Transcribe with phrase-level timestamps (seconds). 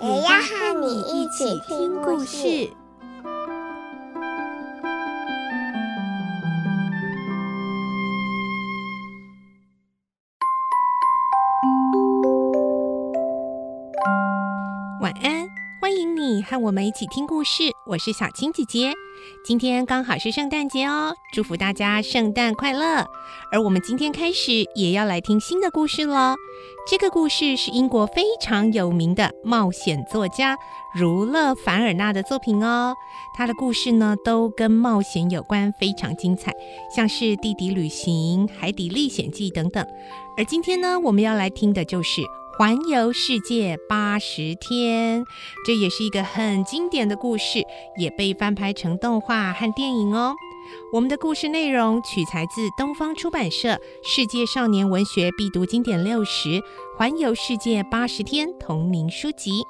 [0.00, 2.70] 也要和你一起听故事。
[15.00, 15.48] 晚安，
[15.80, 17.77] 欢迎你和我们一起听故事。
[17.88, 18.92] 我是小青姐姐。
[19.42, 23.06] 今天刚好是圣诞节哦，祝福大家圣诞快乐！
[23.50, 26.34] 而我们今天开始也要来听新的故事喽。
[26.86, 30.54] 这个故事是英国非常有名的冒险作家
[30.94, 32.94] 儒勒·凡尔纳的作品哦。
[33.34, 36.52] 他的故事呢都跟冒险有关，非常精彩，
[36.94, 39.82] 像是《地底旅行》《海底历险记》等等。
[40.36, 42.20] 而今天呢，我们要来听的就是。
[42.58, 45.24] 环游世界八十天，
[45.64, 47.62] 这也是一个很经典的故事，
[47.96, 50.34] 也被翻拍成动画和电影哦。
[50.92, 56.60] 我们的故事内容取材自东方出版社《世界少年文学必读经典六十：
[56.96, 59.62] 环游世界八十天》同名书籍。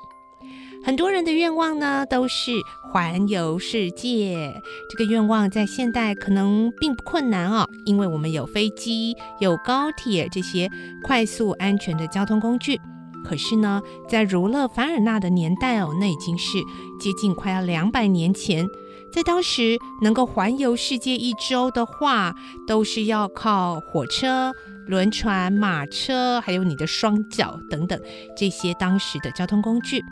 [0.84, 4.62] 很多人的愿望呢，都是环游世界。
[4.88, 10.70] 这个愿望在现代可能并不困难哦，因为我们有飞机、有高铁这些
[11.04, 12.80] 快速安全的交通工具。
[13.24, 16.58] 可是呢，在儒勒·凡尔纳的年代哦，那已经是
[16.98, 18.66] 接近快要两百年前。
[19.12, 22.34] 在当时，能够环游世界一周的话，
[22.66, 24.52] 都是要靠火车、
[24.86, 28.00] 轮船、马车，还有你的双脚等等
[28.36, 30.02] 这些当时的交通工具。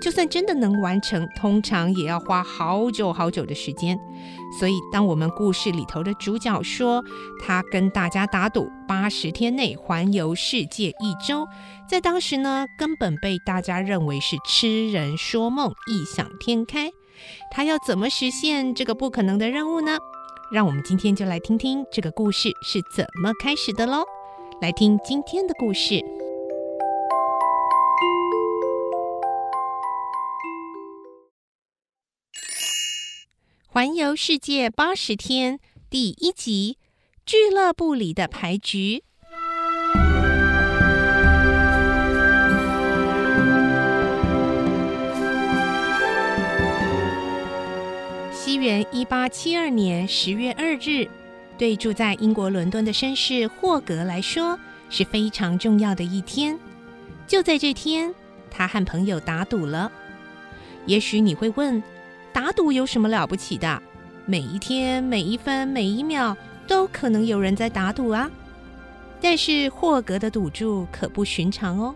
[0.00, 3.98] 就算真的能完成，通常也要花好久好久的时间。
[4.58, 7.04] 所以，当我们故事里头的主角说
[7.44, 11.46] 他跟大家打赌八十天内环游世界一周，
[11.88, 16.90] 在当时呢，根本被大家认为是痴人说梦、异想天开。
[17.50, 19.98] 他要怎么实现这个不可能的任务呢？
[20.50, 24.04] 让我们今天就来听听这个故事是怎么开始的喽。
[24.60, 26.00] 来听今天的故事。
[33.80, 35.58] 环游世界八十天
[35.88, 36.76] 第一集：
[37.24, 39.02] 俱乐部里的牌局。
[48.30, 51.08] 西元一八七二年十月二日，
[51.56, 54.60] 对住在英国伦敦的绅士霍格来说
[54.90, 56.58] 是非常重要的一天。
[57.26, 58.14] 就在这天，
[58.50, 59.90] 他和朋友打赌了。
[60.84, 61.82] 也许你会问，
[62.32, 63.82] 打赌有什么了不起的？
[64.26, 66.36] 每一天、每一分、每一秒
[66.66, 68.30] 都可能有人在打赌啊！
[69.20, 71.94] 但是霍格的赌注可不寻常哦。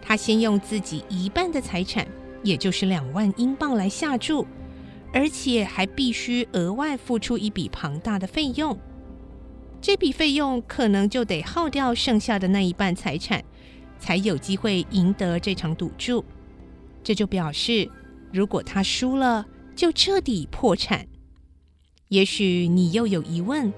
[0.00, 2.06] 他先用自己一半的财产，
[2.42, 4.46] 也就是两万英镑来下注，
[5.12, 8.78] 而且还必须额外付出一笔庞大的费用。
[9.80, 13.42] 这笔费用可能就得耗掉剩下的那一半财产，
[13.98, 16.24] 才有机会赢得这场赌注。
[17.02, 17.90] 这就表示，
[18.32, 19.44] 如果他输了，
[19.76, 21.06] 就彻底破产。
[22.08, 23.72] 也许你又有疑问，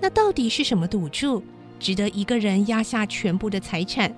[0.00, 1.42] 那到底是什么赌注
[1.78, 4.14] 值得一个人押下全部的财产？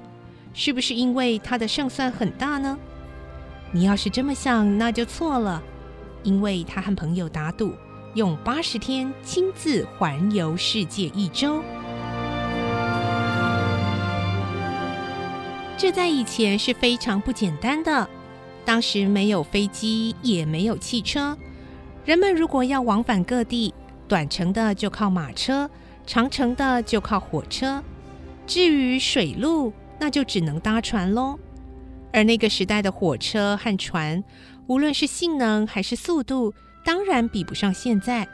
[0.52, 2.76] 是不是因为他的胜算很大呢？
[3.72, 5.62] 你要是这么想，那就错了，
[6.24, 7.72] 因为他和朋友打赌，
[8.14, 11.62] 用八十天亲自环游世界一周。
[15.76, 18.08] 这在以前是非常不简单的。
[18.64, 21.36] 当时没有飞机，也没有汽车。
[22.04, 23.74] 人们如果要往返各地，
[24.08, 25.68] 短程的就靠马车，
[26.06, 27.82] 长程的就靠火车。
[28.46, 31.38] 至于水路，那就只能搭船喽。
[32.12, 34.24] 而那个时代的火车和船，
[34.66, 36.52] 无论是性能还是速度，
[36.84, 38.26] 当然比不上现在。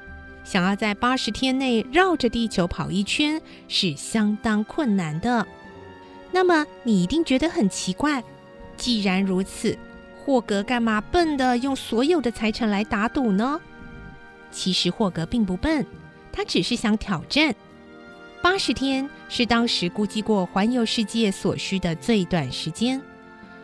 [0.44, 5.46] 想要在八十天内绕着地球跑一圈，是相当困难的。
[6.32, 8.22] 那么你一定觉得很奇怪，
[8.76, 9.76] 既然如此。
[10.26, 13.60] 霍格干嘛笨的用所有的财产来打赌呢？
[14.50, 15.86] 其实霍格并不笨，
[16.32, 17.54] 他只是想挑战。
[18.42, 23.00] 八十天是当时估计过环游世界所需的最短时间。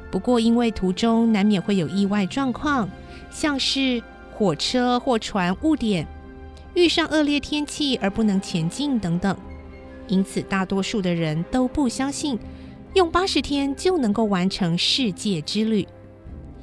[0.09, 2.88] 不过因为途中难免会有意外状况，
[3.29, 4.00] 像是
[4.32, 6.06] 火车或船误点、
[6.75, 9.37] 遇上恶劣天气而不能前进等等，
[10.06, 12.38] 因此大多数的人都不相信
[12.94, 15.85] 用八十天就能够完成世界之旅。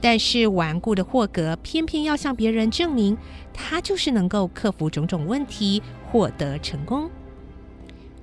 [0.01, 3.17] 但是顽固的霍格偏偏要向别人证明，
[3.53, 7.09] 他就是能够克服种种问题，获得成功。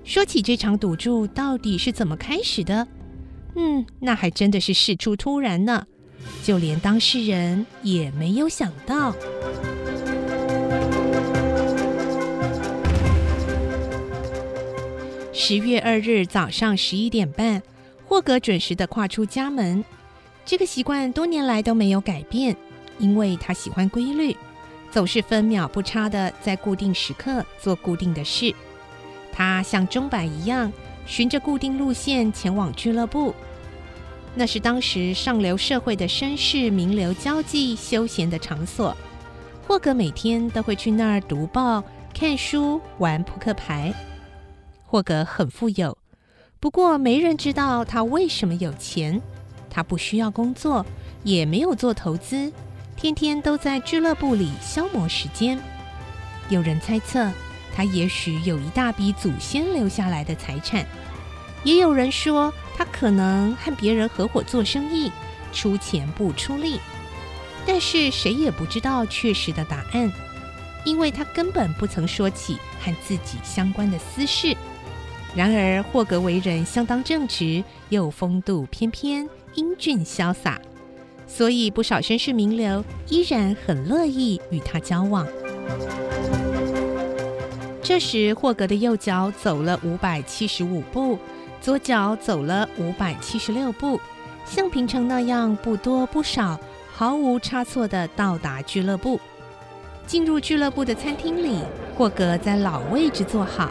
[0.05, 2.87] 说起这场赌注到底是怎么开始的，
[3.57, 5.87] 嗯，那还真的是事出突然呢，
[6.43, 9.15] 就连当事人也没有想到。
[15.33, 17.63] 十月二日早上十一点半，
[18.07, 19.85] 霍格准时的跨出家门。
[20.47, 22.57] 这个习惯多年来都没有改变，
[23.01, 24.35] 因为他喜欢规律，
[24.93, 28.55] 总是分秒不差地在固定时刻做固定的事。
[29.33, 30.73] 他像钟摆一样，
[31.05, 33.35] 循着固定路线前往俱乐部。
[34.37, 38.97] 那是当时上流社会的绅士名流交际休闲的场所。
[39.67, 41.83] 霍格每天都会去那儿读报、
[42.15, 43.93] 看书、玩扑克牌。
[44.85, 45.99] 霍格很富有，
[46.61, 49.21] 不过没人知道他为什么有钱。
[49.77, 50.87] 他不需要工作，
[51.23, 52.51] 也没有做投资，
[52.97, 55.59] 天天都在俱乐部里消磨时间。
[56.49, 57.31] 有人猜测，
[57.75, 60.83] 他也许有一大笔祖先留下来的财产；
[61.63, 65.13] 也有人说，他可能和别人合伙做生意，
[65.53, 66.81] 出钱不出力。
[67.67, 70.11] 但是谁也不知道确实的答案，
[70.87, 74.57] 因为他根本不曾说起和自己相关的私事。
[75.35, 79.29] 然而，霍格为人相当正直，又风度翩翩。
[79.57, 80.61] 英俊潇洒，
[81.27, 85.27] 所以不少绅士名流依然很乐意与他交往。
[87.83, 91.19] 这时，霍格的右脚走了五百七十五步，
[91.61, 94.01] 左脚走了五百七十六步，
[94.45, 96.59] 像平常那样不多不少，
[96.93, 99.19] 毫无差错地到达俱乐部。
[100.07, 101.61] 进入俱乐部的餐厅里，
[101.97, 103.71] 霍格在老位置坐好，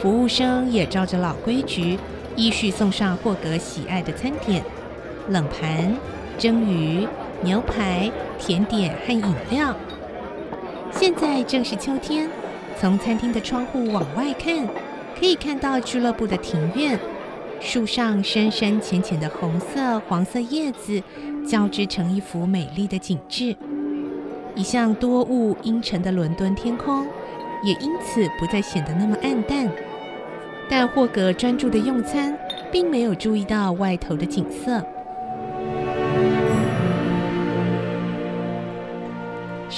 [0.00, 1.98] 服务生也照着老规矩，
[2.34, 4.64] 依序送上霍格喜爱的餐点。
[5.28, 5.94] 冷盘、
[6.38, 7.06] 蒸鱼、
[7.42, 9.74] 牛排、甜点和饮料。
[10.90, 12.28] 现在正是秋天，
[12.78, 14.66] 从餐厅的窗户往外看，
[15.18, 16.98] 可以看到俱乐部的庭院，
[17.60, 21.02] 树上深深浅浅的红色、黄色叶子
[21.46, 23.54] 交织成一幅美丽的景致。
[24.54, 27.06] 一向多雾阴沉的伦敦天空，
[27.62, 29.70] 也因此不再显得那么暗淡。
[30.68, 32.36] 但霍格专注的用餐，
[32.72, 34.82] 并没有注意到外头的景色。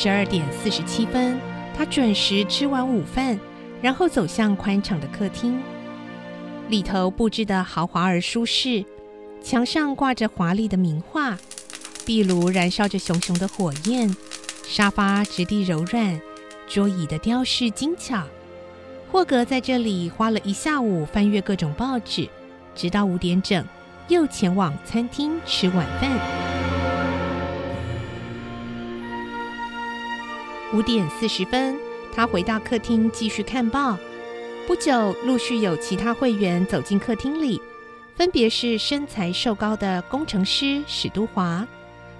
[0.03, 1.39] 十二点四十七分，
[1.77, 3.39] 他准时吃完午饭，
[3.83, 5.61] 然后走向宽敞的客厅。
[6.71, 8.83] 里头布置得豪华而舒适，
[9.43, 11.37] 墙上挂着华丽的名画，
[12.07, 14.17] 壁炉燃烧着熊熊的火焰，
[14.67, 16.19] 沙发质地柔软，
[16.67, 18.23] 桌椅的雕饰精巧。
[19.13, 22.27] 霍格在这里花了一下午翻阅各种报纸，
[22.75, 23.63] 直到五点整，
[24.09, 26.50] 又前往餐厅吃晚饭。
[30.73, 31.77] 五点四十分，
[32.15, 33.99] 他回到客厅继续看报。
[34.69, 37.61] 不久，陆续有其他会员走进客厅里，
[38.15, 41.67] 分别是身材瘦高的工程师史都华、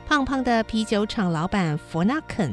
[0.05, 2.53] 胖胖的啤酒厂老板弗纳肯、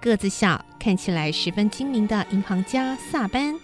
[0.00, 3.54] 个子小、看起来十分精明的银行家萨班，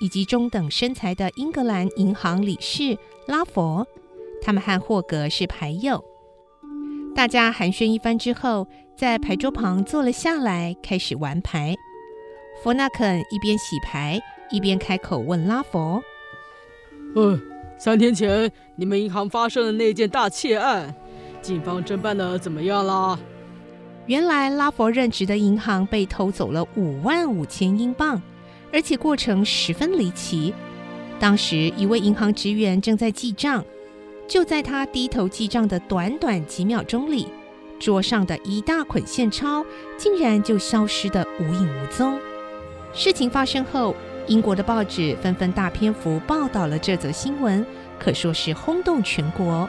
[0.00, 2.96] 以及中等身材的英格兰银行理事
[3.26, 3.86] 拉佛。
[4.40, 6.02] 他们和霍格是牌友。
[7.14, 8.66] 大家寒暄一番之后，
[8.96, 11.76] 在牌桌旁坐了下来，开始玩牌。
[12.62, 14.18] 弗纳肯一边洗牌，
[14.50, 16.02] 一边开口问拉佛
[17.14, 17.38] ：“嗯，
[17.76, 20.94] 三天前你们银行发生的那件大窃案，
[21.42, 23.18] 警方侦办的怎么样啦？”
[24.06, 28.22] 原来拉佛任职的银行被偷走了五万五千英镑，
[28.72, 30.54] 而且过程十分离奇。
[31.20, 33.62] 当时一位银行职员正在记账，
[34.26, 37.28] 就在他低头记账的短短几秒钟里。
[37.78, 39.64] 桌上的一大捆现钞
[39.96, 42.18] 竟然就消失得无影无踪。
[42.92, 43.94] 事情发生后，
[44.26, 47.64] 英国的报纸纷纷大篇幅报道了这则新闻，
[47.98, 49.68] 可说是轰动全国。